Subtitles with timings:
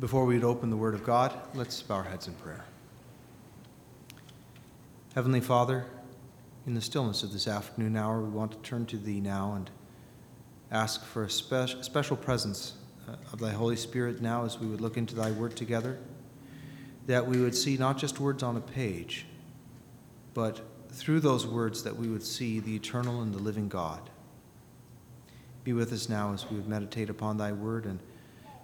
[0.00, 2.64] Before we would open the Word of God, let's bow our heads in prayer.
[5.16, 5.86] Heavenly Father,
[6.68, 9.68] in the stillness of this afternoon hour, we want to turn to Thee now and
[10.70, 12.74] ask for a spe- special presence
[13.08, 15.98] uh, of Thy Holy Spirit now as we would look into Thy Word together,
[17.08, 19.26] that we would see not just words on a page,
[20.32, 20.60] but
[20.92, 24.10] through those words that we would see the eternal and the living God.
[25.64, 27.98] Be with us now as we would meditate upon Thy Word and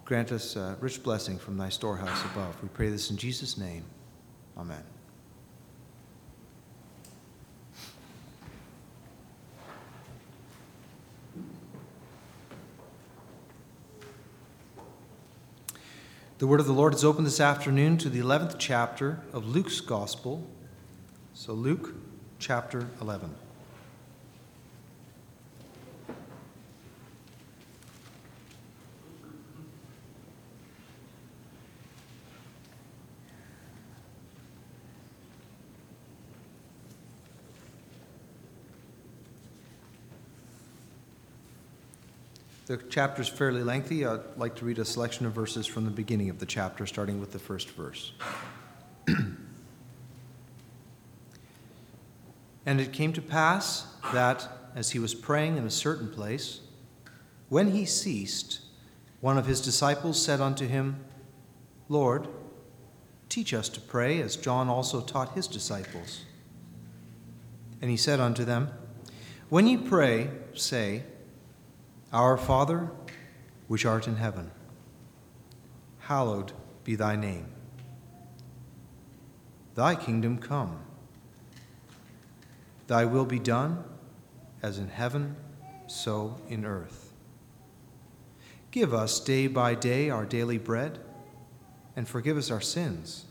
[0.05, 2.63] Grant us a rich blessing from thy storehouse above.
[2.63, 3.85] We pray this in Jesus' name.
[4.59, 4.83] Amen.
[16.37, 19.81] The word of the Lord is open this afternoon to the 11th chapter of Luke's
[19.81, 20.47] Gospel.
[21.33, 21.95] So, Luke
[22.39, 23.35] chapter 11.
[42.67, 44.07] The chapter is fairly lengthy.
[44.07, 47.21] I'd like to read a selection of verses from the beginning of the chapter, starting
[47.21, 48.13] with the first verse.
[49.07, 49.37] and
[52.81, 56.61] it came to pass that, as he was praying in a certain place,
[57.51, 58.61] when he ceased,
[59.21, 61.05] one of his disciples said unto him,
[61.91, 62.29] Lord,
[63.29, 66.23] teach us to pray, as John also taught his disciples.
[67.83, 68.71] And he said unto them,
[69.51, 71.03] When ye pray, say,
[72.15, 72.89] our Father,
[73.67, 74.53] which art in heaven,
[75.99, 76.53] hallowed
[76.85, 77.49] be thy name.
[79.75, 80.79] Thy kingdom come.
[82.87, 83.83] Thy will be done,
[84.63, 85.35] as in heaven,
[85.89, 87.13] so in earth.
[88.71, 91.01] Give us day by day our daily bread,
[91.97, 93.25] and forgive us our sins,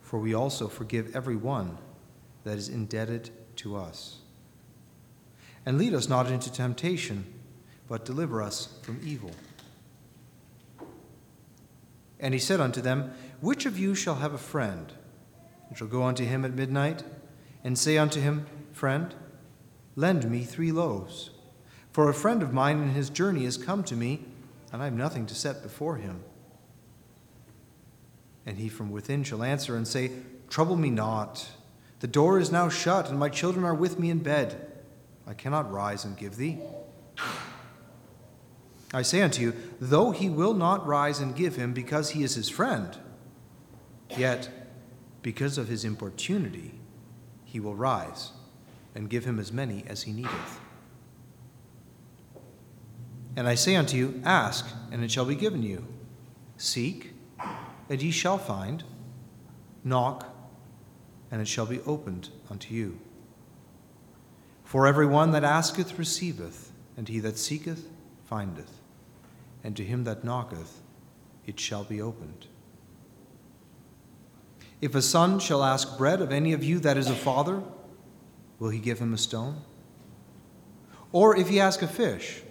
[0.00, 1.78] for we also forgive every one
[2.42, 4.18] that is indebted to us.
[5.64, 7.34] And lead us not into temptation
[7.88, 9.30] but deliver us from evil.
[12.18, 14.92] And he said unto them, Which of you shall have a friend,
[15.68, 17.02] and shall go unto him at midnight,
[17.62, 19.14] and say unto him, Friend,
[19.94, 21.30] lend me three loaves?
[21.92, 24.24] For a friend of mine in his journey is come to me,
[24.72, 26.22] and I have nothing to set before him.
[28.44, 30.12] And he from within shall answer and say,
[30.48, 31.48] Trouble me not.
[32.00, 34.70] The door is now shut, and my children are with me in bed.
[35.26, 36.58] I cannot rise and give thee.
[38.96, 42.34] I say unto you, though he will not rise and give him because he is
[42.34, 42.96] his friend,
[44.16, 44.48] yet
[45.20, 46.80] because of his importunity
[47.44, 48.30] he will rise
[48.94, 50.60] and give him as many as he needeth.
[53.36, 55.86] And I say unto you, Ask, and it shall be given you.
[56.56, 57.12] Seek,
[57.90, 58.82] and ye shall find.
[59.84, 60.34] Knock,
[61.30, 62.98] and it shall be opened unto you.
[64.64, 67.90] For every one that asketh receiveth, and he that seeketh
[68.24, 68.75] findeth,
[69.66, 70.80] and to him that knocketh
[71.44, 72.46] it shall be opened.
[74.80, 77.64] If a son shall ask bread of any of you that is a father,
[78.60, 79.60] will he give him a stone?
[81.10, 82.42] Or if he ask a fish,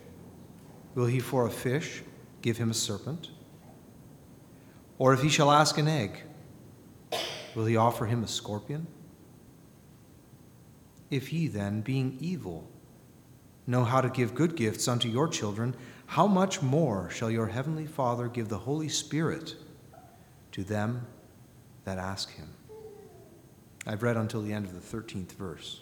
[0.93, 2.03] will he for a fish
[2.41, 3.29] give him a serpent?
[4.97, 6.21] Or if he shall ask an egg,
[7.55, 8.87] will he offer him a scorpion?
[11.09, 12.67] If ye then, being evil,
[13.65, 15.77] know how to give good gifts unto your children,
[16.07, 19.55] how much more shall your heavenly Father give the Holy Spirit
[20.51, 21.05] to them
[21.83, 22.47] that ask him?
[23.87, 25.81] I've read until the end of the 13th verse.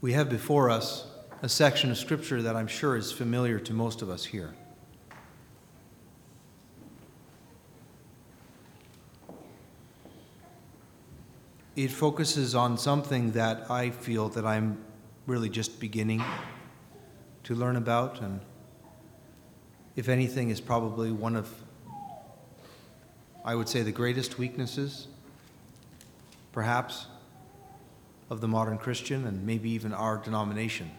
[0.00, 1.06] We have before us
[1.42, 4.54] a section of Scripture that I'm sure is familiar to most of us here.
[11.78, 14.78] It focuses on something that I feel that I'm
[15.26, 16.24] really just beginning
[17.44, 18.40] to learn about, and
[19.94, 21.48] if anything, is probably one of,
[23.44, 25.06] I would say, the greatest weaknesses,
[26.50, 27.06] perhaps,
[28.28, 30.90] of the modern Christian and maybe even our denomination.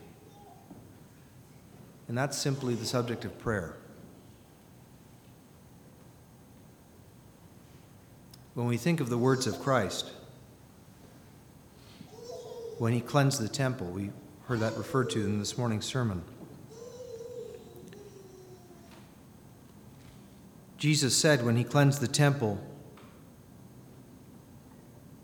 [2.07, 3.75] And that's simply the subject of prayer.
[8.53, 10.11] When we think of the words of Christ,
[12.79, 13.87] when he cleansed the temple.
[13.87, 14.09] We
[14.45, 16.23] heard that referred to in this morning's sermon.
[20.77, 22.57] Jesus said when he cleansed the temple,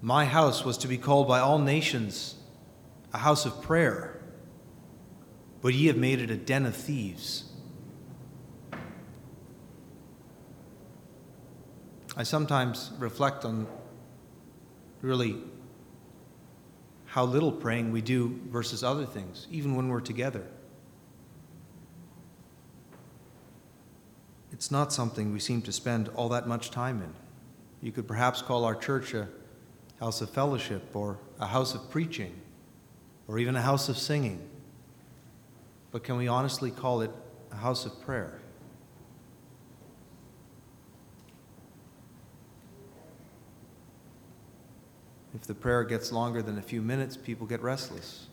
[0.01, 2.35] My house was to be called by all nations
[3.13, 4.19] a house of prayer,
[5.61, 7.45] but ye have made it a den of thieves.
[12.17, 13.65] I sometimes reflect on
[15.01, 15.37] really
[17.15, 20.43] how little praying we do versus other things, even when we're together.
[24.51, 27.13] It's not something we seem to spend all that much time in.
[27.81, 29.29] You could perhaps call our church a
[30.01, 32.33] house of fellowship or a house of preaching
[33.29, 34.45] or even a house of singing.
[35.93, 37.11] But can we honestly call it
[37.49, 38.41] a house of prayer?
[45.35, 48.27] If the prayer gets longer than a few minutes, people get restless.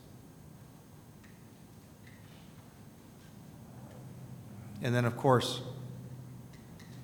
[4.81, 5.61] And then, of course,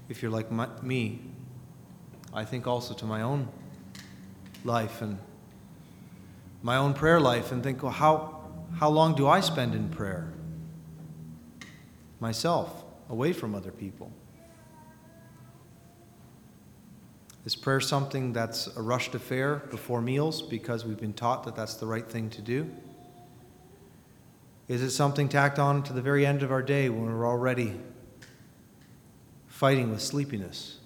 [0.07, 1.21] if you're like my, me,
[2.33, 3.49] I think also to my own
[4.63, 5.17] life and
[6.63, 8.41] my own prayer life and think, well, how,
[8.77, 10.31] how long do I spend in prayer?
[12.19, 14.11] Myself, away from other people.
[17.49, 21.73] Is prayer something that's a rushed affair before meals because we've been taught that that's
[21.73, 22.69] the right thing to do?
[24.67, 27.73] Is it something tacked on to the very end of our day when we're already
[29.47, 30.77] fighting with sleepiness?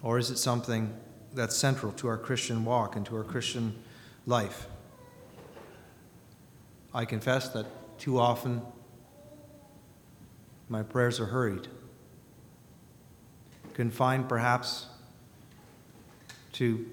[0.00, 0.94] Or is it something
[1.34, 3.74] that's central to our Christian walk and to our Christian
[4.24, 4.68] life?
[6.94, 7.66] I confess that
[7.98, 8.62] too often
[10.70, 11.68] my prayers are hurried
[13.76, 14.86] confined perhaps
[16.50, 16.86] to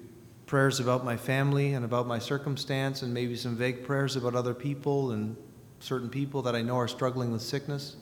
[0.44, 4.52] prayers about my family and about my circumstance, and maybe some vague prayers about other
[4.52, 5.34] people and
[5.80, 7.96] certain people that I know are struggling with sickness.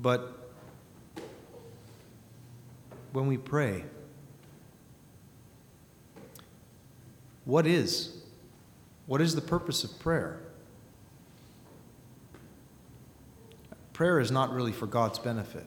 [0.00, 0.38] But
[3.12, 3.82] when we pray,
[7.44, 8.16] what is
[9.06, 10.38] what is the purpose of prayer?
[13.92, 15.66] Prayer is not really for God's benefit.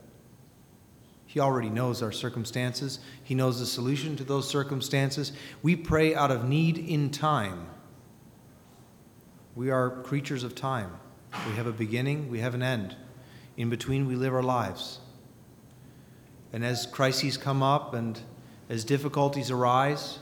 [1.36, 5.34] He already knows our circumstances, He knows the solution to those circumstances.
[5.62, 7.68] We pray out of need in time.
[9.54, 10.98] We are creatures of time.
[11.46, 12.96] We have a beginning, we have an end.
[13.58, 15.00] In between, we live our lives.
[16.54, 18.18] And as crises come up and
[18.70, 20.20] as difficulties arise,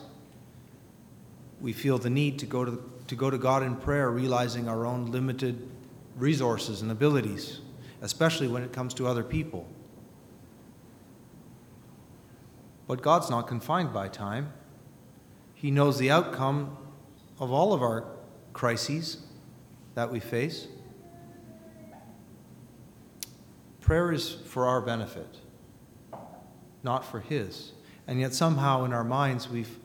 [1.61, 4.83] we feel the need to go to, to go to God in prayer, realizing our
[4.83, 5.69] own limited
[6.17, 7.59] resources and abilities,
[8.01, 9.69] especially when it comes to other people.
[12.87, 14.51] But God's not confined by time.
[15.53, 16.77] He knows the outcome
[17.39, 18.05] of all of our
[18.51, 19.23] crises
[19.95, 20.67] that we face.
[23.79, 25.39] Prayer is for our benefit,
[26.83, 27.71] not for His.
[28.07, 29.77] And yet, somehow, in our minds, we've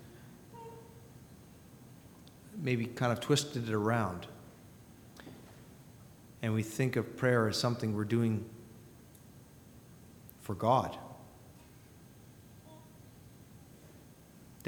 [2.61, 4.27] maybe kind of twisted it around.
[6.43, 8.45] And we think of prayer as something we're doing
[10.41, 10.97] for God.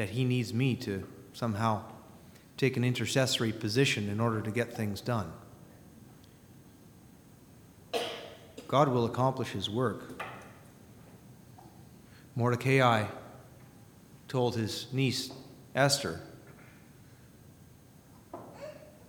[0.00, 1.82] That he needs me to somehow
[2.56, 5.30] take an intercessory position in order to get things done.
[8.66, 10.24] God will accomplish his work.
[12.34, 13.08] Mordecai
[14.26, 15.32] told his niece
[15.74, 16.22] Esther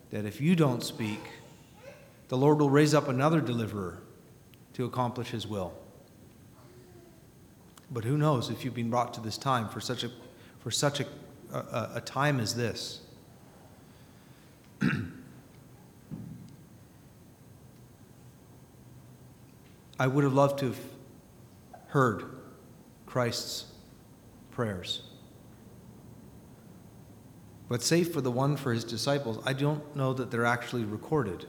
[0.10, 1.22] that if you don't speak,
[2.28, 4.04] the Lord will raise up another deliverer
[4.74, 5.72] to accomplish his will.
[7.90, 10.12] But who knows if you've been brought to this time for such a
[10.62, 11.06] for such a,
[11.54, 13.02] a, a time as this.
[20.00, 20.80] I would have loved to have
[21.88, 22.26] heard
[23.06, 23.66] Christ's
[24.52, 25.04] prayers.
[27.70, 31.46] But save for the one for his disciples, I don't know that they're actually recorded.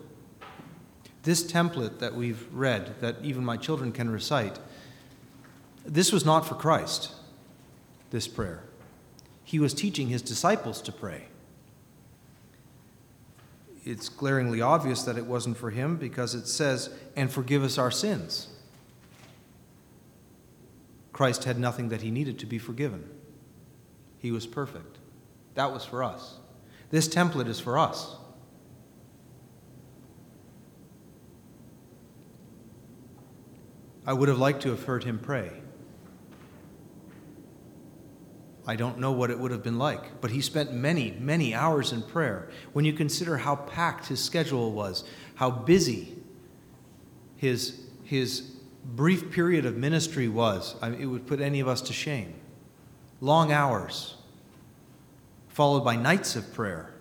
[1.23, 4.59] This template that we've read, that even my children can recite,
[5.85, 7.13] this was not for Christ,
[8.11, 8.65] this prayer
[9.45, 11.27] he was teaching his disciples to pray.
[13.85, 17.91] It's glaringly obvious that it wasn't for him because it says, and forgive us our
[17.91, 18.49] sins.
[21.13, 23.09] Christ had nothing that he needed to be forgiven.
[24.19, 24.99] He was perfect.
[25.55, 26.39] That was for us.
[26.91, 28.17] This template is for us.
[34.07, 35.62] I would have liked to have heard him pray.
[38.67, 41.93] I don't know what it would have been like, but he spent many, many hours
[41.93, 42.49] in prayer.
[42.73, 45.03] When you consider how packed his schedule was,
[45.35, 46.17] how busy
[47.37, 48.53] his, his
[48.85, 52.35] brief period of ministry was, I mean, it would put any of us to shame.
[53.21, 54.17] Long hours
[55.49, 56.95] followed by nights of prayer,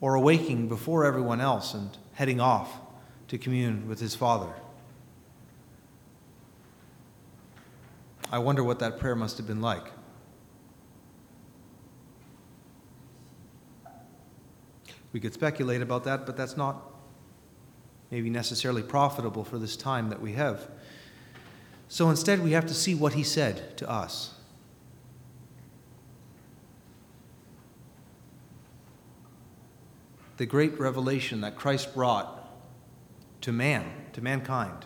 [0.00, 2.80] or awaking before everyone else and heading off
[3.28, 4.52] to commune with his Father.
[8.30, 9.86] I wonder what that prayer must have been like.
[15.12, 16.82] We could speculate about that, but that's not
[18.10, 20.68] maybe necessarily profitable for this time that we have.
[21.88, 24.34] So instead, we have to see what he said to us.
[30.36, 32.46] The great revelation that Christ brought
[33.40, 34.84] to man, to mankind,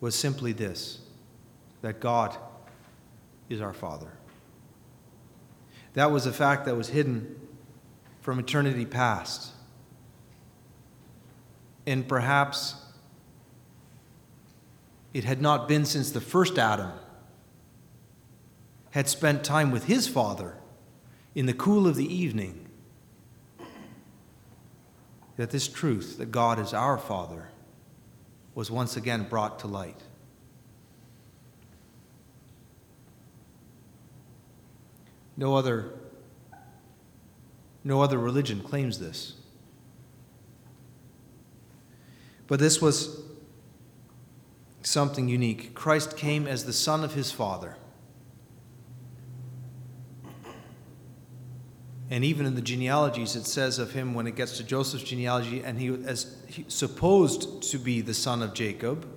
[0.00, 1.00] was simply this
[1.84, 2.34] that God
[3.50, 4.10] is our Father.
[5.92, 7.38] That was a fact that was hidden
[8.22, 9.52] from eternity past.
[11.86, 12.76] And perhaps
[15.12, 16.90] it had not been since the first Adam
[18.92, 20.56] had spent time with his father
[21.34, 22.66] in the cool of the evening
[25.36, 27.50] that this truth, that God is our Father,
[28.54, 30.00] was once again brought to light.
[35.36, 35.92] No other,
[37.82, 39.34] no other religion claims this.
[42.46, 43.22] But this was
[44.82, 45.74] something unique.
[45.74, 47.76] Christ came as the Son of his Father.
[52.10, 55.64] And even in the genealogies, it says of him when it gets to Joseph's genealogy,
[55.64, 56.36] and he as
[56.68, 59.08] supposed to be the son of Jacob,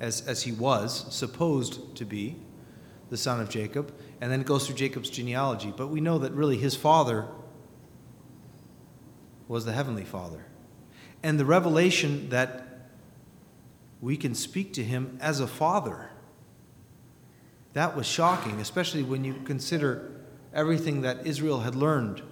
[0.00, 2.36] as, as he was supposed to be
[3.10, 5.72] the son of Jacob, and then it goes through Jacob's genealogy.
[5.76, 7.26] But we know that really his father
[9.48, 10.44] was the heavenly father.
[11.22, 12.90] And the revelation that
[14.00, 16.10] we can speak to him as a father,
[17.72, 20.10] that was shocking, especially when you consider
[20.52, 22.22] everything that Israel had learned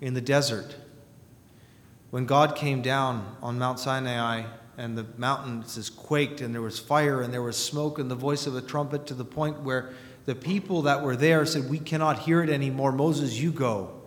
[0.00, 0.76] in the desert.
[2.10, 4.44] When God came down on Mount Sinai
[4.78, 8.46] and the mountains quaked and there was fire and there was smoke and the voice
[8.46, 9.90] of a trumpet to the point where
[10.24, 12.92] the people that were there said, We cannot hear it anymore.
[12.92, 14.00] Moses, you go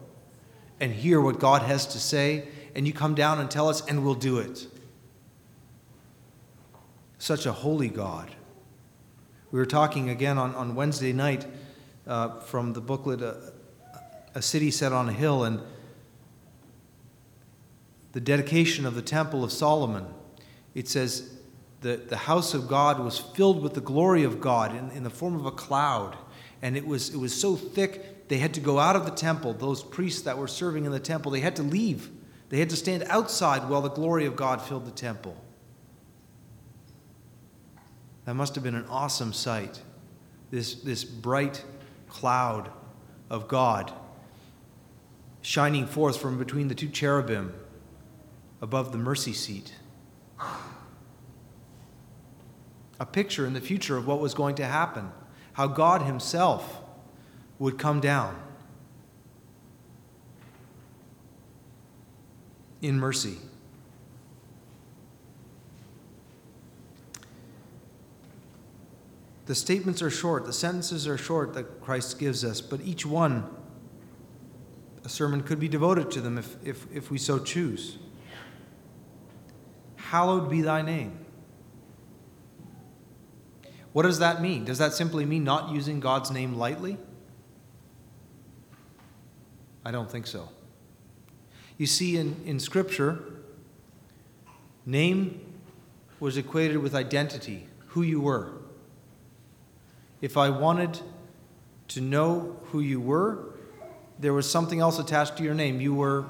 [0.80, 4.04] and hear what God has to say, and you come down and tell us, and
[4.04, 4.66] we'll do it.
[7.18, 8.32] Such a holy God.
[9.51, 11.46] We were talking again on, on Wednesday night
[12.08, 13.34] uh, from the booklet, uh,
[14.36, 15.60] A City Set on a Hill, and
[18.13, 20.06] the dedication of the Temple of Solomon.
[20.74, 21.38] It says,
[21.82, 25.10] the, the house of God was filled with the glory of God in, in the
[25.10, 26.16] form of a cloud.
[26.62, 29.54] And it was, it was so thick, they had to go out of the temple.
[29.54, 32.10] Those priests that were serving in the temple, they had to leave.
[32.50, 35.36] They had to stand outside while the glory of God filled the temple.
[38.25, 39.82] That must have been an awesome sight.
[40.51, 41.63] This, this bright
[42.08, 42.70] cloud
[43.30, 43.92] of God
[45.42, 47.54] shining forth from between the two cherubim
[48.62, 49.74] above the mercy seat
[53.01, 55.12] a picture in the future of what was going to happen,
[55.53, 56.81] how God Himself
[57.58, 58.39] would come down
[62.79, 63.38] in mercy.
[69.48, 73.50] The statements are short, the sentences are short that Christ gives us, but each one,
[75.03, 77.98] a sermon could be devoted to them if, if, if we so choose.
[79.96, 81.17] Hallowed be thy name.
[83.93, 84.65] What does that mean?
[84.65, 86.98] Does that simply mean not using God's name lightly?
[89.83, 90.50] I don't think so.
[91.77, 93.24] You see, in, in Scripture,
[94.86, 95.41] name
[96.19, 98.51] was equated with identity, who you were.
[100.21, 101.00] If I wanted
[101.89, 103.55] to know who you were,
[104.19, 105.81] there was something else attached to your name.
[105.81, 106.25] You were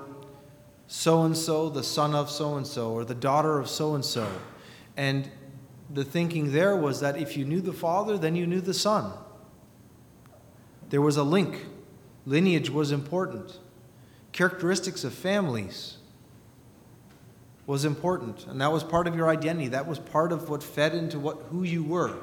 [0.87, 4.03] so and so, the son of so and so, or the daughter of so and
[4.03, 4.27] so.
[4.95, 5.29] And
[5.93, 9.12] the thinking there was that if you knew the Father, then you knew the Son.
[10.89, 11.65] There was a link.
[12.25, 13.60] Lineage was important.
[14.31, 15.98] Characteristics of families
[17.65, 19.69] was important, and that was part of your identity.
[19.69, 22.17] That was part of what fed into what who you were.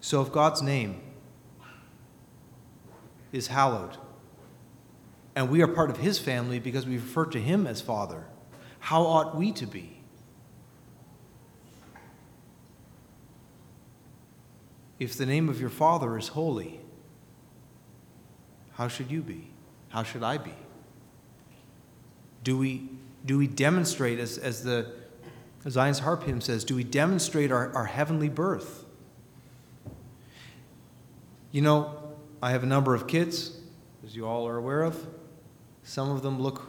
[0.00, 1.00] So if God's name
[3.32, 3.96] is hallowed,
[5.36, 8.26] and we are part of his family because we refer to him as Father,
[8.80, 10.00] how ought we to be?
[14.98, 16.80] If the name of your Father is holy,
[18.72, 19.50] how should you be?
[19.88, 20.54] How should I be?
[22.42, 22.88] Do we,
[23.24, 24.92] do we demonstrate, as, as the
[25.68, 28.84] Zion's Harp hymn says, do we demonstrate our, our heavenly birth?
[31.52, 33.58] You know, I have a number of kids,
[34.04, 35.06] as you all are aware of.
[35.82, 36.62] Some of them look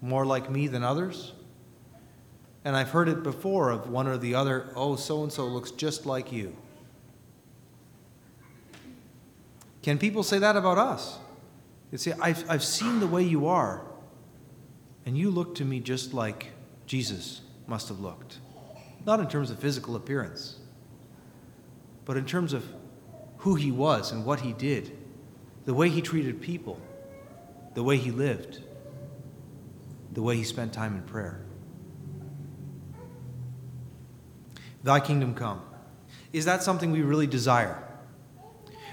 [0.00, 1.32] more like me than others.
[2.66, 5.70] And I've heard it before of one or the other, oh, so and so looks
[5.70, 6.56] just like you.
[9.82, 11.16] Can people say that about us?
[11.92, 13.82] You see, I've, I've seen the way you are,
[15.06, 16.48] and you look to me just like
[16.86, 18.40] Jesus must have looked.
[19.06, 20.56] Not in terms of physical appearance,
[22.04, 22.64] but in terms of
[23.36, 24.90] who he was and what he did,
[25.66, 26.80] the way he treated people,
[27.74, 28.64] the way he lived,
[30.12, 31.45] the way he spent time in prayer.
[34.86, 35.60] Thy kingdom come.
[36.32, 37.82] Is that something we really desire?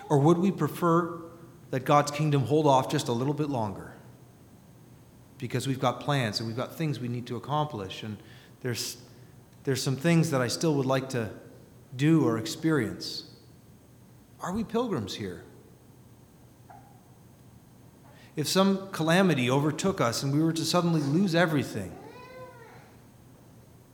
[0.09, 1.21] Or would we prefer
[1.69, 3.93] that God's kingdom hold off just a little bit longer?
[5.37, 8.17] Because we've got plans and we've got things we need to accomplish, and
[8.61, 8.97] there's,
[9.65, 11.29] there's some things that I still would like to
[11.95, 13.25] do or experience.
[14.41, 15.43] Are we pilgrims here?
[18.35, 21.95] If some calamity overtook us and we were to suddenly lose everything,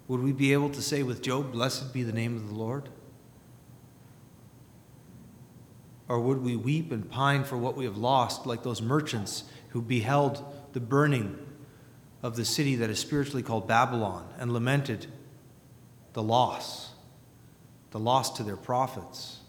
[0.10, 2.90] would we be able to say with Job, Blessed be the name of the Lord?
[6.08, 9.84] Or would we weep and pine for what we have lost, like those merchants who
[9.84, 11.38] beheld the burning
[12.24, 15.06] of the city that is spiritually called Babylon and lamented
[16.14, 16.90] the loss,
[17.92, 19.42] the loss to their profits,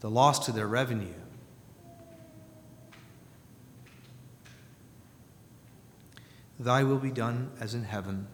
[0.00, 1.14] the loss to their revenue?
[6.58, 8.26] Thy will be done as in heaven,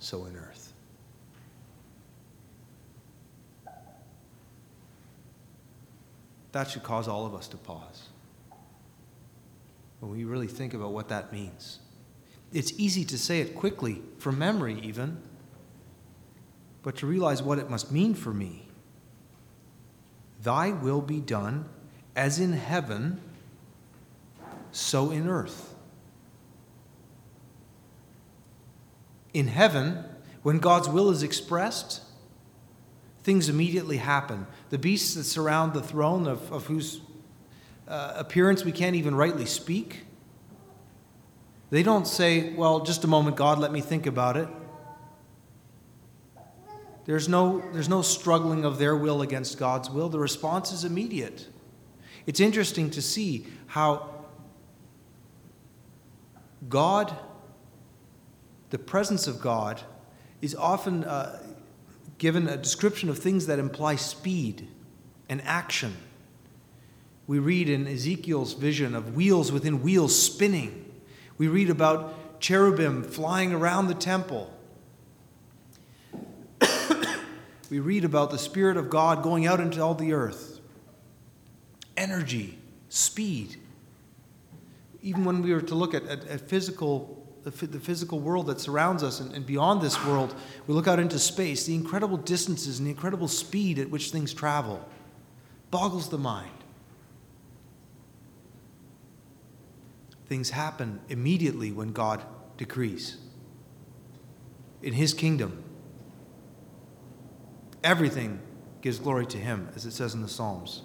[0.00, 0.72] so in earth.
[6.52, 8.08] That should cause all of us to pause
[10.00, 11.78] when we really think about what that means.
[12.52, 15.18] It's easy to say it quickly, from memory even,
[16.82, 18.66] but to realize what it must mean for me.
[20.42, 21.68] Thy will be done
[22.16, 23.20] as in heaven,
[24.72, 25.69] so in earth.
[29.32, 30.04] In heaven,
[30.42, 32.02] when God's will is expressed,
[33.22, 34.46] things immediately happen.
[34.70, 37.00] The beasts that surround the throne, of, of whose
[37.86, 40.04] uh, appearance we can't even rightly speak,
[41.70, 44.48] they don't say, Well, just a moment, God, let me think about it.
[47.04, 50.08] There's no, there's no struggling of their will against God's will.
[50.08, 51.48] The response is immediate.
[52.26, 54.26] It's interesting to see how
[56.68, 57.16] God,
[58.70, 59.82] the presence of God,
[60.40, 61.42] is often uh,
[62.18, 64.68] given a description of things that imply speed
[65.28, 65.96] and action.
[67.26, 70.90] We read in Ezekiel's vision of wheels within wheels spinning.
[71.38, 74.52] We read about cherubim flying around the temple.
[77.70, 80.60] we read about the Spirit of God going out into all the earth.
[81.96, 83.56] Energy, speed.
[85.02, 88.60] Even when we were to look at, at, at physical the, the physical world that
[88.60, 90.34] surrounds us and, and beyond this world,
[90.66, 94.34] we look out into space, the incredible distances and the incredible speed at which things
[94.34, 94.86] travel
[95.70, 96.50] boggles the mind.
[100.26, 102.22] Things happen immediately when God
[102.56, 103.16] decrees.
[104.82, 105.64] In His kingdom,
[107.82, 108.40] everything
[108.80, 110.82] gives glory to Him, as it says in the Psalms.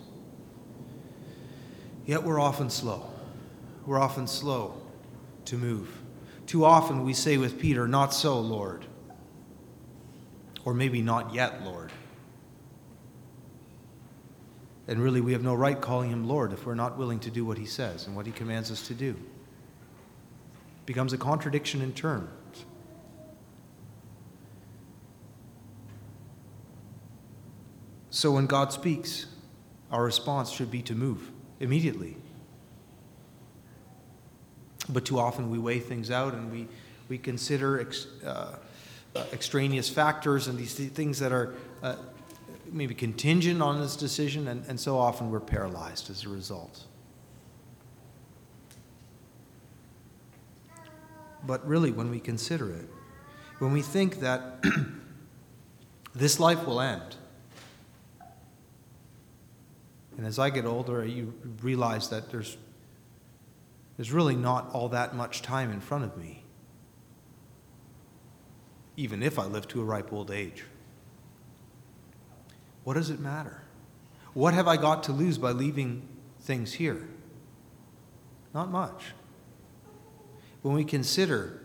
[2.06, 3.08] Yet we're often slow.
[3.86, 4.82] We're often slow
[5.46, 6.05] to move.
[6.46, 8.86] Too often we say with Peter, Not so, Lord.
[10.64, 11.92] Or maybe not yet, Lord.
[14.88, 17.44] And really, we have no right calling him Lord if we're not willing to do
[17.44, 19.10] what he says and what he commands us to do.
[19.10, 22.30] It becomes a contradiction in terms.
[28.12, 29.26] So when God speaks,
[29.92, 32.16] our response should be to move immediately.
[34.90, 36.68] But too often we weigh things out and we,
[37.10, 38.56] we consider ex, uh,
[39.16, 41.96] uh, extraneous factors and these things that are uh,
[42.72, 46.84] maybe contingent on this decision, and, and so often we're paralyzed as a result.
[51.46, 52.90] But really, when we consider it,
[53.60, 54.64] when we think that
[56.16, 57.16] this life will end,
[60.18, 62.58] and as I get older, you realize that there's
[63.98, 66.44] there's really not all that much time in front of me,
[68.98, 70.66] even if I live to a ripe old age.
[72.84, 73.62] What does it matter?
[74.34, 76.08] What have I got to lose by leaving
[76.42, 77.08] things here?
[78.54, 79.14] Not much.
[80.62, 81.62] When we consider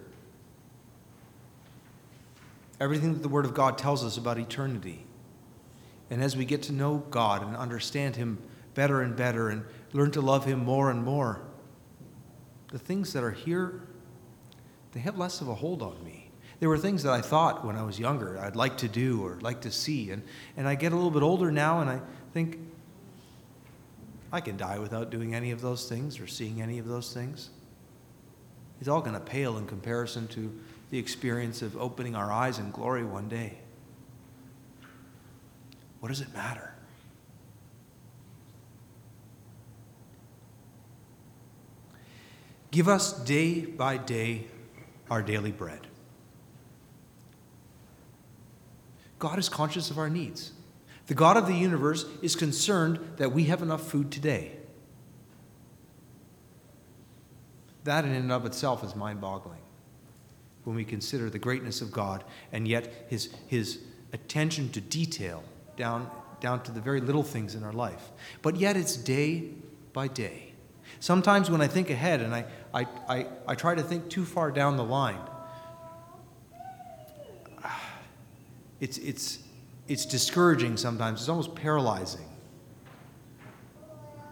[2.80, 5.04] everything that the Word of God tells us about eternity,
[6.10, 8.38] and as we get to know God and understand Him
[8.74, 11.42] better and better and learn to love Him more and more,
[12.70, 13.82] the things that are here,
[14.92, 16.30] they have less of a hold on me.
[16.60, 19.38] There were things that I thought when I was younger I'd like to do or
[19.40, 20.10] like to see.
[20.10, 20.22] And,
[20.56, 22.00] and I get a little bit older now and I
[22.32, 22.58] think,
[24.32, 27.50] I can die without doing any of those things or seeing any of those things.
[28.78, 30.56] It's all going to pale in comparison to
[30.90, 33.58] the experience of opening our eyes in glory one day.
[35.98, 36.69] What does it matter?
[42.70, 44.46] Give us day by day
[45.10, 45.86] our daily bread.
[49.18, 50.52] God is conscious of our needs.
[51.08, 54.52] The God of the universe is concerned that we have enough food today.
[57.84, 59.58] That, in and of itself, is mind boggling
[60.64, 63.80] when we consider the greatness of God and yet his, his
[64.12, 65.42] attention to detail
[65.76, 66.08] down,
[66.40, 68.10] down to the very little things in our life.
[68.42, 69.48] But yet, it's day
[69.92, 70.52] by day.
[70.98, 74.50] Sometimes when I think ahead and I, I, I, I try to think too far
[74.50, 75.20] down the line,
[78.80, 79.40] it's, it's,
[79.88, 81.20] it's discouraging sometimes.
[81.20, 82.26] It's almost paralyzing.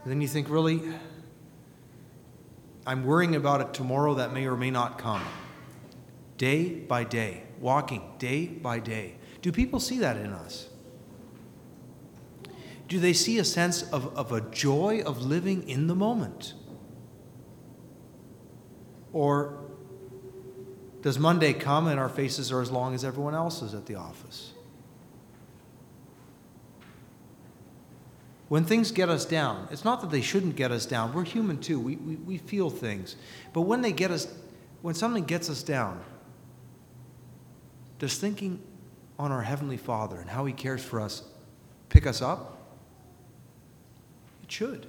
[0.04, 0.80] And then you think, really?
[2.86, 5.22] I'm worrying about it tomorrow that may or may not come.
[6.38, 9.16] Day by day, walking day by day.
[9.42, 10.68] Do people see that in us?
[12.86, 16.54] Do they see a sense of, of a joy of living in the moment?
[19.18, 19.58] Or
[21.02, 24.52] does Monday come and our faces are as long as everyone else's at the office?
[28.46, 31.12] When things get us down, it's not that they shouldn't get us down.
[31.12, 31.80] We're human too.
[31.80, 33.16] We, we, we feel things.
[33.52, 34.32] But when they get us,
[34.82, 36.00] when something gets us down,
[37.98, 38.62] does thinking
[39.18, 41.24] on our Heavenly Father and how He cares for us
[41.88, 42.56] pick us up?
[44.44, 44.86] It should.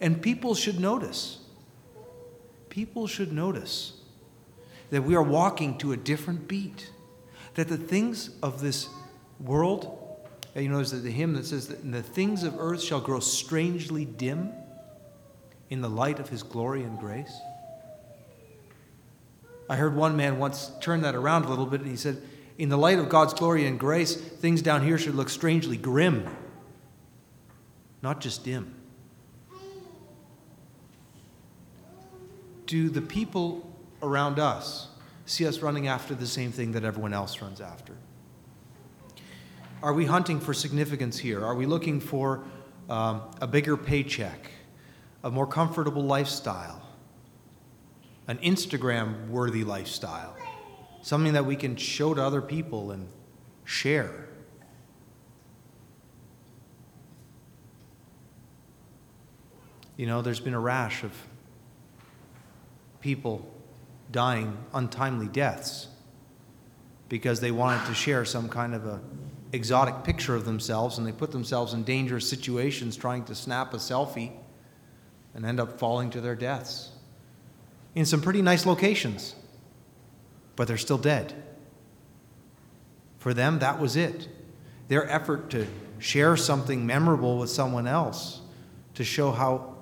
[0.00, 1.40] And people should notice.
[2.70, 3.92] People should notice
[4.88, 6.90] that we are walking to a different beat,
[7.54, 8.88] that the things of this
[9.38, 10.00] world
[10.54, 14.04] you know, there's the hymn that says that the things of earth shall grow strangely
[14.04, 14.52] dim
[15.68, 17.32] in the light of his glory and grace.
[19.68, 22.20] I heard one man once turn that around a little bit, and he said,
[22.58, 26.28] In the light of God's glory and grace, things down here should look strangely grim,
[28.02, 28.74] not just dim.
[32.70, 33.68] Do the people
[34.00, 34.86] around us
[35.26, 37.96] see us running after the same thing that everyone else runs after?
[39.82, 41.44] Are we hunting for significance here?
[41.44, 42.44] Are we looking for
[42.88, 44.52] um, a bigger paycheck,
[45.24, 46.80] a more comfortable lifestyle,
[48.28, 50.36] an Instagram worthy lifestyle,
[51.02, 53.08] something that we can show to other people and
[53.64, 54.28] share?
[59.96, 61.12] You know, there's been a rash of
[63.00, 63.48] people
[64.10, 65.88] dying untimely deaths
[67.08, 69.00] because they wanted to share some kind of a
[69.52, 73.78] exotic picture of themselves and they put themselves in dangerous situations trying to snap a
[73.78, 74.30] selfie
[75.34, 76.90] and end up falling to their deaths
[77.94, 79.34] in some pretty nice locations,
[80.56, 81.34] but they're still dead.
[83.18, 84.28] For them, that was it.
[84.88, 85.66] Their effort to
[85.98, 88.40] share something memorable with someone else
[88.94, 89.76] to show how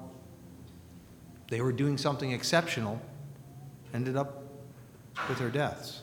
[1.48, 3.00] they were doing something exceptional
[3.94, 4.42] ended up
[5.28, 6.02] with their deaths.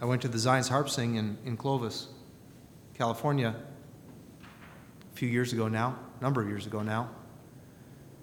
[0.00, 2.08] I went to the Zion's Harp Sing in, in Clovis,
[2.94, 3.54] California,
[4.44, 7.08] a few years ago now, a number of years ago now.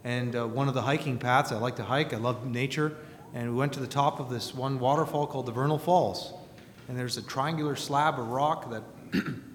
[0.03, 2.97] And uh, one of the hiking paths, I like to hike, I love nature,
[3.33, 6.33] and we went to the top of this one waterfall called the Vernal Falls.
[6.88, 8.83] And there's a triangular slab of rock that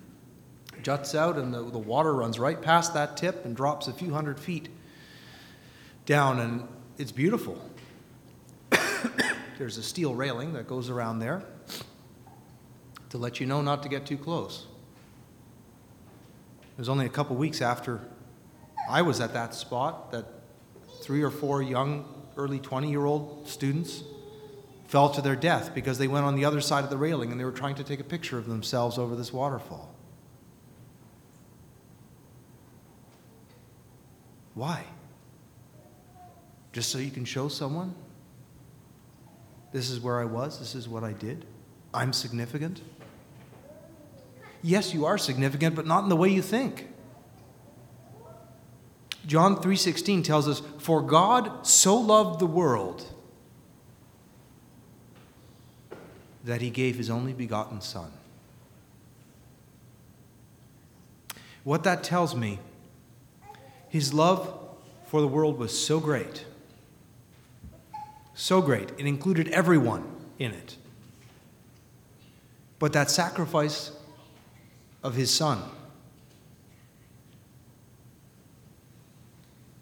[0.84, 4.12] juts out, and the, the water runs right past that tip and drops a few
[4.12, 4.68] hundred feet
[6.06, 6.68] down, and
[6.98, 7.58] it's beautiful.
[9.58, 11.42] There's a steel railing that goes around there
[13.08, 14.66] to let you know not to get too close.
[16.62, 18.00] It was only a couple weeks after
[18.90, 20.26] I was at that spot that
[21.00, 22.04] three or four young,
[22.36, 24.02] early 20 year old students
[24.88, 27.40] fell to their death because they went on the other side of the railing and
[27.40, 29.93] they were trying to take a picture of themselves over this waterfall.
[34.54, 34.84] Why?
[36.72, 37.94] Just so you can show someone?
[39.72, 41.44] This is where I was, this is what I did.
[41.92, 42.80] I'm significant
[44.64, 46.88] yes, you are significant, but not in the way you think.
[49.26, 53.06] John 3:16 tells us, "For God so loved the world
[56.42, 58.12] that he gave his only begotten son."
[61.62, 62.58] What that tells me,
[63.94, 64.52] his love
[65.06, 66.44] for the world was so great,
[68.34, 70.02] so great, it included everyone
[70.36, 70.76] in it.
[72.80, 73.92] But that sacrifice
[75.04, 75.62] of his son,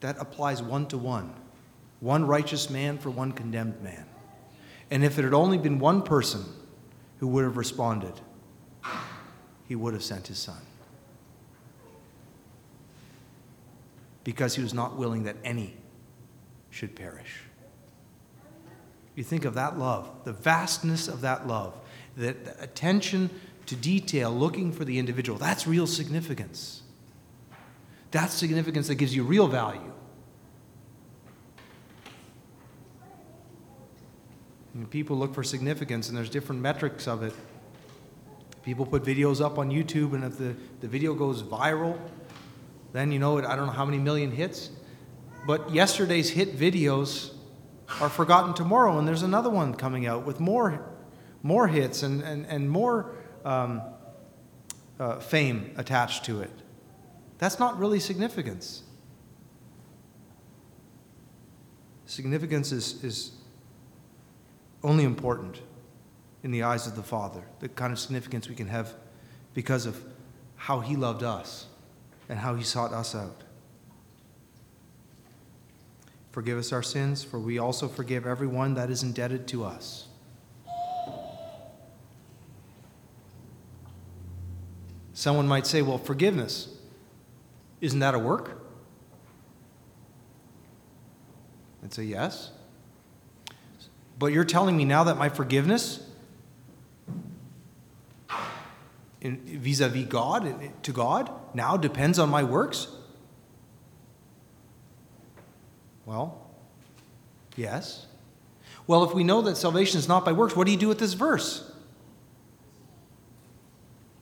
[0.01, 1.33] that applies one to one.
[2.01, 4.05] One righteous man for one condemned man.
[4.91, 6.45] And if it had only been one person
[7.19, 8.21] who would have responded,
[9.67, 10.61] he would have sent his son.
[14.25, 15.77] Because he was not willing that any
[16.71, 17.41] should perish.
[19.15, 21.75] You think of that love, the vastness of that love,
[22.17, 23.31] the attention
[23.67, 25.39] to detail, looking for the individual.
[25.39, 26.83] That's real significance.
[28.11, 29.93] That's significance that gives you real value.
[34.91, 37.33] people look for significance, and there's different metrics of it.
[38.63, 41.99] People put videos up on YouTube, and if the, the video goes viral,
[42.93, 44.71] then you know, it, I don't know how many million hits.
[45.47, 47.33] But yesterday's hit videos
[48.01, 50.85] are forgotten tomorrow, and there's another one coming out with more,
[51.43, 53.83] more hits and, and, and more um,
[55.01, 56.51] uh, fame attached to it.
[57.39, 58.83] That's not really significance.
[62.07, 63.33] Significance is, is
[64.85, 65.61] only important
[66.45, 68.95] in the eyes of the Father, the kind of significance we can have
[69.55, 70.01] because of
[70.57, 71.67] how He loved us
[72.33, 73.43] and how He sought us out.
[76.31, 80.09] Forgive us our sins, for we also forgive everyone that is indebted to us.
[85.13, 86.75] Someone might say, well, forgiveness,
[87.83, 88.63] isn't that a work?
[91.85, 92.51] I'd say, yes.
[94.19, 96.03] But you're telling me now that my forgiveness
[99.23, 102.89] vis a vis God, to God, now depends on my works?
[106.05, 106.51] Well,
[107.57, 108.07] yes.
[108.87, 110.99] Well, if we know that salvation is not by works, what do you do with
[110.99, 111.71] this verse?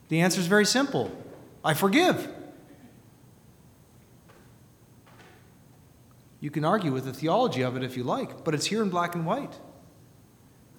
[0.09, 1.11] The answer is very simple
[1.65, 2.29] I forgive.
[6.41, 8.89] You can argue with the theology of it if you like, but it's here in
[8.89, 9.59] black and white.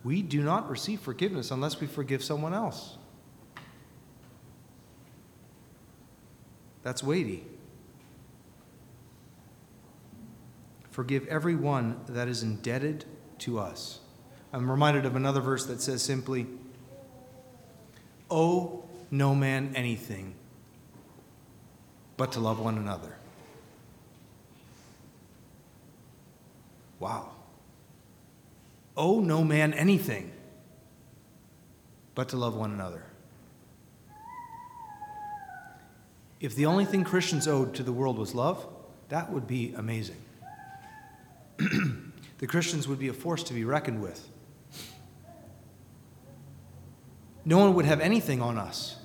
[0.04, 2.98] We do not receive forgiveness unless we forgive someone else.
[6.84, 7.46] That's weighty.
[10.90, 13.06] Forgive everyone that is indebted
[13.40, 14.00] to us.
[14.52, 16.48] I'm reminded of another verse that says simply,
[18.30, 20.36] Owe no man anything
[22.18, 23.16] but to love one another.
[27.00, 27.32] Wow
[29.02, 30.32] owe no man anything
[32.14, 33.04] but to love one another.
[36.42, 38.68] If the only thing Christians owed to the world was love,
[39.10, 40.18] that would be amazing.
[41.58, 44.28] the Christians would be a force to be reckoned with.
[47.46, 48.98] No one would have anything on us.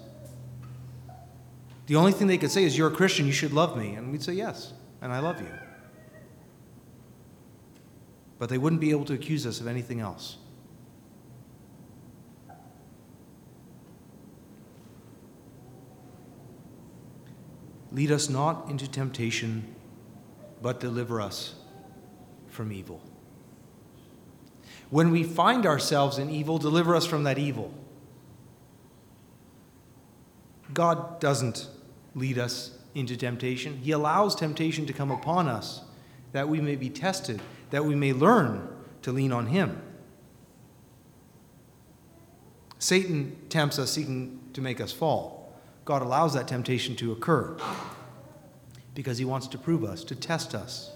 [1.87, 3.94] The only thing they could say is, You're a Christian, you should love me.
[3.94, 5.53] And we'd say, Yes, and I love you
[8.38, 10.37] but they wouldn't be able to accuse us of anything else.
[17.97, 19.75] Lead us not into temptation,
[20.61, 21.55] but deliver us
[22.47, 23.01] from evil.
[24.91, 27.73] When we find ourselves in evil, deliver us from that evil.
[30.75, 31.69] God doesn't
[32.15, 35.81] lead us into temptation, He allows temptation to come upon us
[36.33, 38.69] that we may be tested that we may learn
[39.01, 39.81] to lean on Him.
[42.79, 45.36] Satan tempts us seeking to make us fall.
[45.87, 47.57] God allows that temptation to occur
[48.94, 50.92] because He wants to prove us, to test us.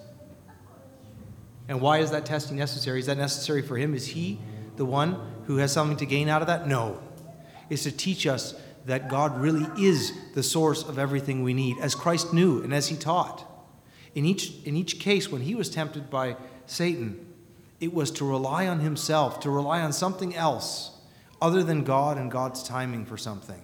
[1.66, 2.98] And why is that testing necessary?
[2.98, 3.94] Is that necessary for Him?
[3.94, 4.38] Is He
[4.76, 6.68] the one who has something to gain out of that?
[6.68, 7.00] No.
[7.70, 11.94] It's to teach us that God really is the source of everything we need, as
[11.94, 13.46] Christ knew and as He taught.
[14.14, 17.26] In each, in each case, when He was tempted by Satan.
[17.80, 20.90] It was to rely on himself, to rely on something else
[21.40, 23.60] other than God and God's timing for something.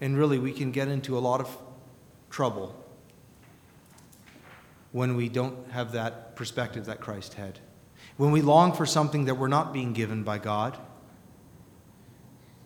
[0.00, 1.56] And really, we can get into a lot of
[2.30, 2.74] trouble
[4.92, 7.58] when we don't have that perspective that Christ had.
[8.16, 10.76] When we long for something that we're not being given by God,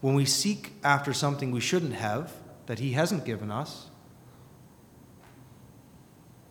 [0.00, 2.32] when we seek after something we shouldn't have,
[2.66, 3.86] that He hasn't given us,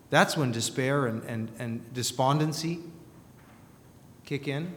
[0.10, 2.80] that's when despair and, and, and despondency
[4.26, 4.76] kick in.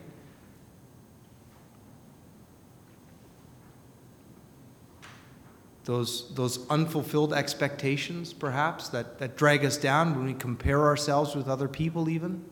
[5.87, 11.49] Those, those unfulfilled expectations, perhaps, that, that drag us down when we compare ourselves with
[11.49, 12.45] other people, even.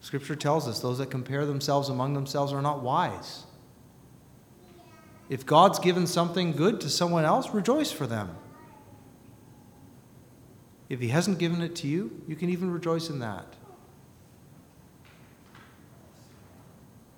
[0.00, 3.44] Scripture tells us those that compare themselves among themselves are not wise.
[5.28, 8.36] If God's given something good to someone else, rejoice for them.
[10.88, 13.56] If He hasn't given it to you, you can even rejoice in that.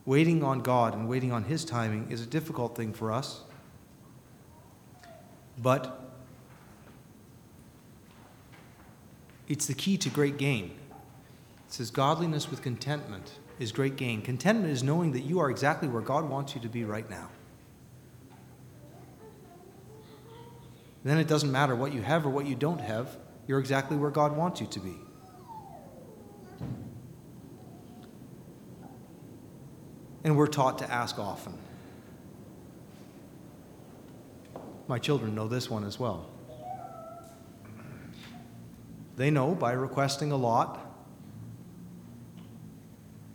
[0.07, 3.43] Waiting on God and waiting on His timing is a difficult thing for us.
[5.59, 6.01] But
[9.49, 10.73] it's the key to great gain.
[11.67, 14.23] It says, Godliness with contentment is great gain.
[14.23, 17.29] Contentment is knowing that you are exactly where God wants you to be right now.
[21.05, 24.11] then it doesn't matter what you have or what you don't have, you're exactly where
[24.11, 24.97] God wants you to be.
[30.25, 31.59] And we're taught to ask often.
[34.87, 36.29] My children know this one as well.
[39.17, 40.81] They know by requesting a lot,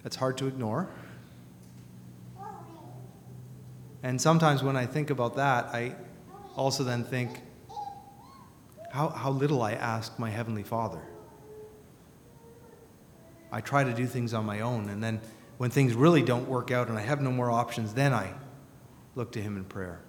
[0.03, 0.89] that's hard to ignore.
[4.03, 5.95] And sometimes when I think about that, I
[6.55, 7.41] also then think
[8.91, 11.01] how, how little I ask my Heavenly Father.
[13.51, 15.21] I try to do things on my own, and then
[15.57, 18.33] when things really don't work out and I have no more options, then I
[19.15, 20.01] look to Him in prayer.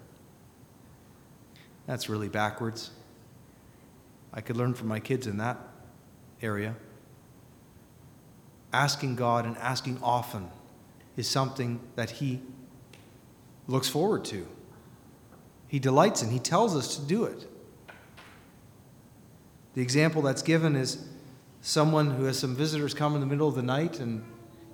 [1.91, 2.93] That's really backwards.
[4.33, 5.59] I could learn from my kids in that
[6.41, 6.77] area.
[8.73, 10.49] Asking God and asking often
[11.17, 12.43] is something that He
[13.67, 14.47] looks forward to.
[15.67, 16.31] He delights in.
[16.31, 17.51] He tells us to do it.
[19.75, 21.09] The example that's given is
[21.61, 24.23] someone who has some visitors come in the middle of the night and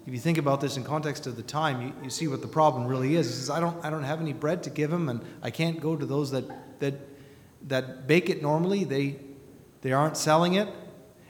[0.07, 2.47] if you think about this in context of the time, you, you see what the
[2.47, 3.27] problem really is.
[3.27, 5.81] He says, I don't, I don't have any bread to give him, and I can't
[5.81, 6.45] go to those that,
[6.81, 6.95] that,
[7.69, 8.85] that bake it normally.
[8.85, 9.17] They,
[9.83, 10.69] they aren't selling it.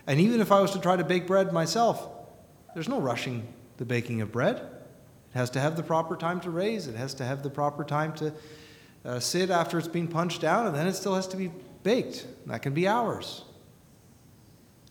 [0.06, 2.08] And even if I was to try to bake bread myself,
[2.74, 4.56] there's no rushing the baking of bread.
[4.56, 7.84] It has to have the proper time to raise, it has to have the proper
[7.84, 8.32] time to
[9.04, 11.50] uh, sit after it's been punched down, and then it still has to be
[11.82, 12.26] baked.
[12.46, 13.44] That can be hours.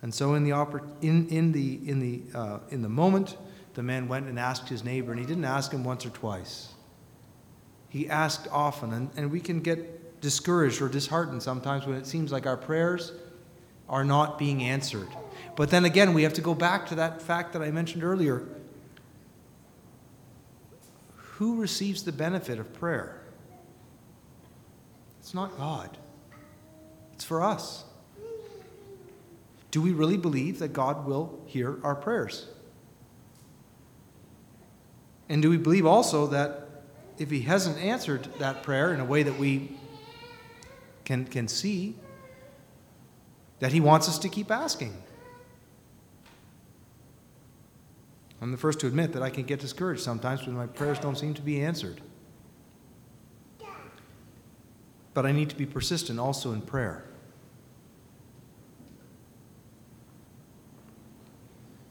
[0.02, 3.38] And so, in the, oppor- in, in the, in the, uh, in the moment,
[3.74, 6.74] the man went and asked his neighbor, and he didn't ask him once or twice.
[7.90, 12.32] He asked often, and, and we can get discouraged or disheartened sometimes when it seems
[12.32, 13.12] like our prayers
[13.88, 15.08] are not being answered.
[15.56, 18.42] But then again, we have to go back to that fact that I mentioned earlier.
[21.38, 23.22] Who receives the benefit of prayer?
[25.20, 25.96] It's not God,
[27.14, 27.84] it's for us.
[29.70, 32.48] Do we really believe that God will hear our prayers?
[35.30, 36.82] And do we believe also that
[37.20, 39.78] if He hasn't answered that prayer in a way that we
[41.06, 41.96] can, can see,
[43.60, 45.02] that He wants us to keep asking?
[48.42, 51.18] I'm the first to admit that I can get discouraged sometimes when my prayers don't
[51.18, 52.02] seem to be answered.
[55.14, 57.06] But I need to be persistent also in prayer.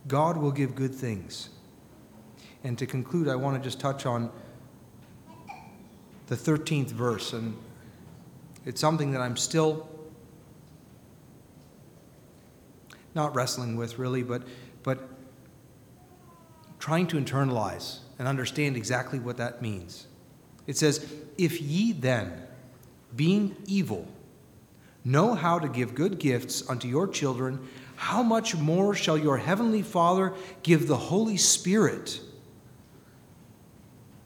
[0.07, 1.49] God will give good things.
[2.63, 4.31] And to conclude, I want to just touch on
[6.27, 7.33] the 13th verse.
[7.33, 7.57] And
[8.65, 9.89] it's something that I'm still
[13.15, 14.43] not wrestling with, really, but,
[14.83, 15.09] but
[16.79, 20.07] trying to internalize and understand exactly what that means.
[20.67, 21.07] It says,
[21.39, 22.43] If ye then,
[23.15, 24.09] being evil,
[25.05, 29.83] know how to give good gifts unto your children, how much more shall your heavenly
[29.83, 32.21] Father give the Holy Spirit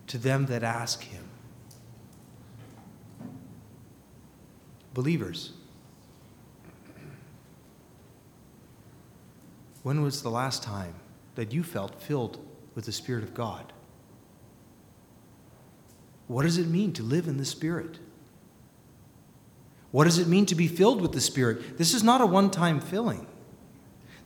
[0.07, 1.28] to them that ask him.
[4.99, 5.53] Believers,
[9.85, 10.95] when was the last time
[11.37, 12.45] that you felt filled
[12.75, 13.73] with the Spirit of God?
[16.27, 18.01] What does it mean to live in the Spirit?
[19.93, 21.79] What does it mean to be filled with the Spirit?
[21.79, 23.25] This is not a one time filling.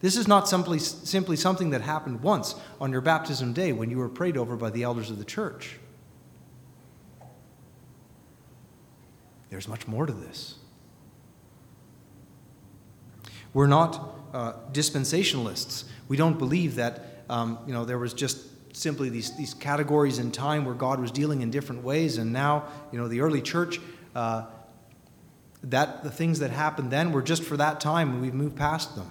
[0.01, 3.99] This is not simply, simply something that happened once on your baptism day when you
[3.99, 5.79] were prayed over by the elders of the church.
[9.51, 10.55] There's much more to this.
[13.55, 15.85] We're not uh, dispensationalists.
[16.09, 20.33] We don't believe that um, you know there was just simply these, these categories in
[20.33, 23.81] time where God was dealing in different ways, and now you know the early church.
[24.15, 24.45] Uh,
[25.65, 28.97] that the things that happened then were just for that time and we've moved past
[28.97, 29.09] them.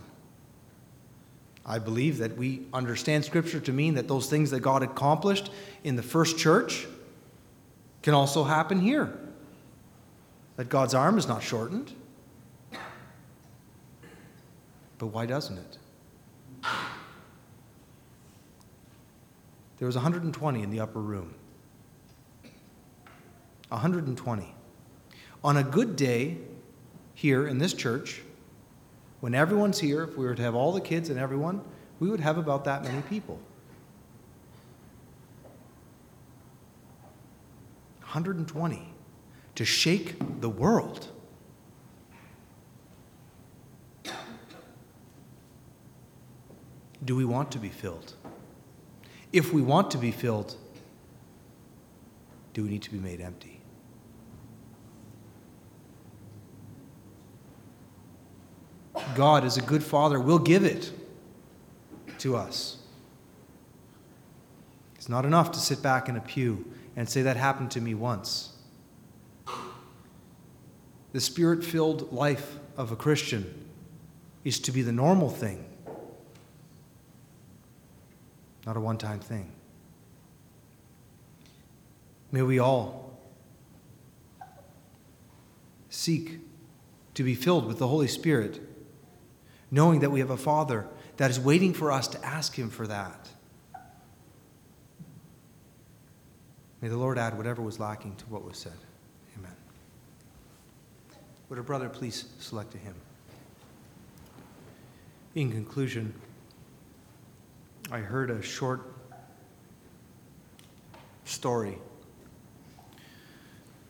[1.65, 5.49] I believe that we understand Scripture to mean that those things that God accomplished
[5.83, 6.87] in the first church
[8.01, 9.17] can also happen here.
[10.57, 11.93] that God's arm is not shortened.
[15.01, 15.79] But why doesn't it?
[19.79, 21.33] There was 120 in the upper room.
[23.69, 24.55] 120.
[25.43, 26.37] On a good day
[27.15, 28.21] here in this church,
[29.21, 31.61] when everyone's here, if we were to have all the kids and everyone,
[31.99, 33.39] we would have about that many people.
[38.01, 38.93] 120
[39.55, 41.07] to shake the world.
[47.03, 48.13] Do we want to be filled?
[49.33, 50.55] If we want to be filled,
[52.53, 53.61] do we need to be made empty?
[59.15, 60.91] God, as a good father, will give it
[62.19, 62.77] to us.
[64.95, 67.93] It's not enough to sit back in a pew and say, That happened to me
[67.93, 68.53] once.
[71.13, 73.67] The spirit filled life of a Christian
[74.43, 75.65] is to be the normal thing,
[78.65, 79.51] not a one time thing.
[82.31, 83.19] May we all
[85.89, 86.39] seek
[87.15, 88.59] to be filled with the Holy Spirit,
[89.69, 90.87] knowing that we have a Father
[91.17, 93.29] that is waiting for us to ask Him for that.
[96.81, 98.73] May the Lord add whatever was lacking to what was said.
[99.37, 99.55] Amen.
[101.49, 102.95] Would a brother please select a hymn?
[105.35, 106.13] In conclusion,
[107.89, 108.93] I heard a short
[111.25, 111.77] story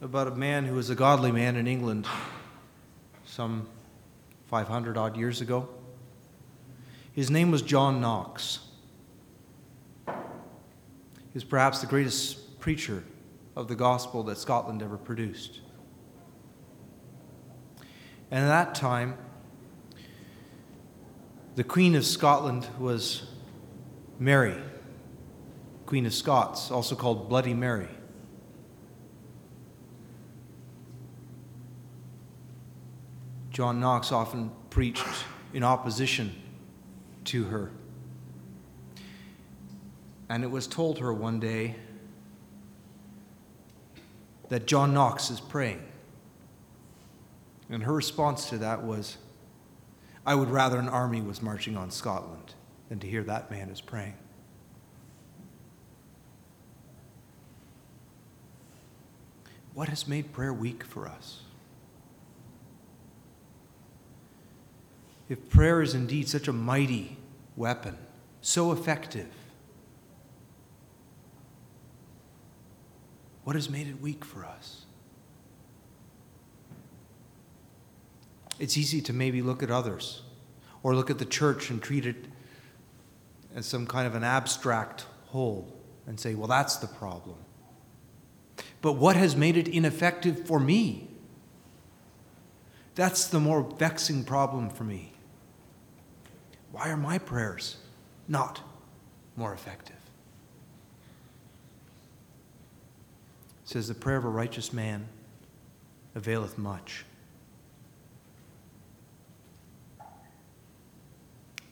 [0.02, 2.08] about a man who was a godly man in England
[3.26, 3.68] some
[4.50, 5.68] 500 odd years ago.
[7.14, 8.60] His name was John Knox.
[10.08, 10.14] He
[11.36, 13.04] was perhaps the greatest preacher
[13.56, 15.60] of the gospel that Scotland ever produced.
[18.32, 19.18] And at that time,
[21.56, 23.28] the Queen of Scotland was
[24.22, 24.56] Mary,
[25.88, 27.88] Queen of Scots, also called Bloody Mary.
[33.50, 35.08] John Knox often preached
[35.56, 36.36] in opposition
[37.26, 37.72] to her.
[40.30, 41.78] And it was told her one day
[44.50, 45.82] that John Knox is praying.
[47.72, 49.18] And her response to that was,
[50.28, 52.54] I would rather an army was marching on Scotland
[52.92, 54.18] than to hear that man is praying.
[59.74, 61.40] What has made prayer weak for us?
[65.30, 67.16] If prayer is indeed such a mighty
[67.56, 67.98] weapon,
[68.42, 69.30] so effective,
[73.44, 74.86] What has made it weak for us?
[78.60, 80.22] It's easy to maybe look at others
[80.84, 82.28] or look at the church and treat it
[83.56, 85.74] as some kind of an abstract whole
[86.08, 87.38] and say, well, that's the problem.
[88.82, 91.08] But what has made it ineffective for me?
[92.96, 95.14] That's the more vexing problem for me.
[96.72, 97.78] Why are my prayers
[98.28, 98.62] not
[99.36, 99.96] more effective?
[103.64, 105.08] It says, The prayer of a righteous man
[106.16, 107.06] availeth much.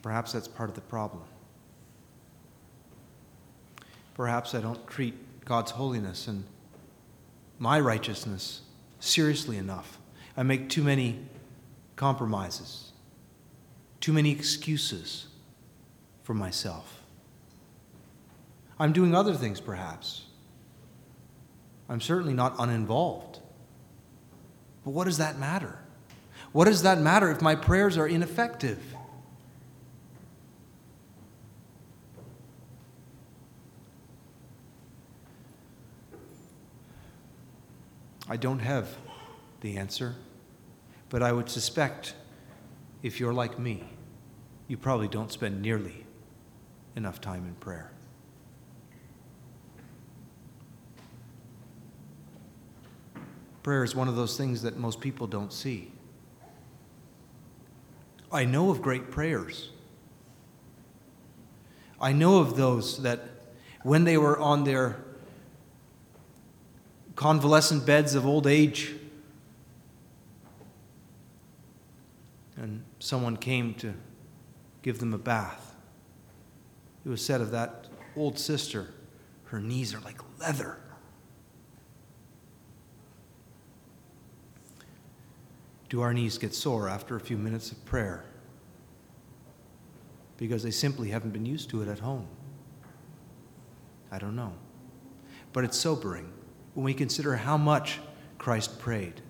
[0.02, 1.24] Perhaps that's part of the problem.
[4.20, 6.44] Perhaps I don't treat God's holiness and
[7.58, 8.64] my righteousness
[9.00, 9.98] seriously enough.
[10.36, 11.20] I make too many
[11.96, 12.92] compromises,
[14.02, 15.28] too many excuses
[16.24, 17.02] for myself.
[18.78, 20.26] I'm doing other things, perhaps.
[21.88, 23.40] I'm certainly not uninvolved.
[24.84, 25.80] But what does that matter?
[26.52, 28.84] What does that matter if my prayers are ineffective?
[38.30, 38.96] I don't have
[39.62, 40.16] the answer,
[41.10, 42.14] but I would suspect
[43.02, 43.84] if you're like me,
[44.68, 46.06] you probably don't spend nearly
[46.96, 47.92] enough time in prayer.
[53.64, 55.92] Prayer is one of those things that most people don't see.
[58.32, 59.72] I know of great prayers.
[62.00, 63.24] I know of those that
[63.82, 65.04] when they were on their
[67.20, 68.96] convalescent beds of old age,
[72.56, 73.94] and someone came to
[74.84, 75.76] give them a bath,
[77.06, 78.94] it was said of that old sister,
[79.48, 80.78] her knees are like leather.
[85.90, 88.24] Do our knees get sore after a few minutes of prayer?
[90.38, 92.28] Because they simply haven't been used to it at home.
[94.10, 94.54] I don't know.
[95.52, 96.32] But it's sobering
[96.74, 98.00] when we consider how much
[98.38, 99.22] Christ prayed,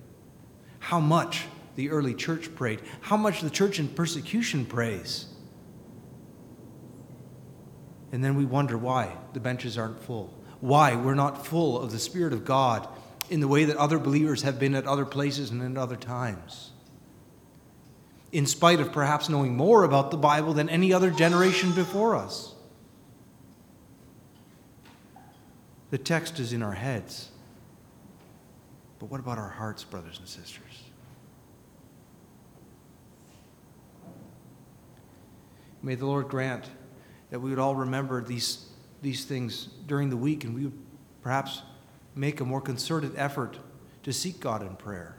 [0.79, 5.25] how much the early church prayed, how much the church in persecution prays.
[8.11, 11.99] And then we wonder why the benches aren't full, why we're not full of the
[11.99, 12.87] Spirit of God
[13.29, 16.71] in the way that other believers have been at other places and in other times.
[18.31, 22.53] In spite of perhaps knowing more about the Bible than any other generation before us.
[25.91, 27.29] The text is in our heads.
[28.99, 30.83] But what about our hearts, brothers and sisters?
[35.81, 36.69] May the Lord grant
[37.29, 38.65] that we would all remember these,
[39.01, 40.77] these things during the week and we would
[41.21, 41.61] perhaps
[42.15, 43.57] make a more concerted effort
[44.03, 45.17] to seek God in prayer.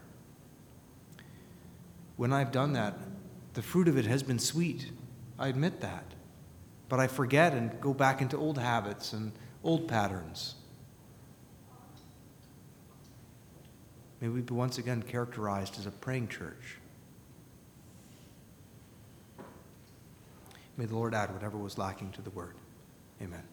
[2.15, 2.97] When I've done that,
[3.53, 4.91] the fruit of it has been sweet.
[5.39, 6.05] I admit that.
[6.87, 9.31] But I forget and go back into old habits and
[9.63, 10.55] old patterns.
[14.21, 16.77] May we be once again characterized as a praying church.
[20.77, 22.53] May the Lord add whatever was lacking to the word.
[23.21, 23.43] Amen.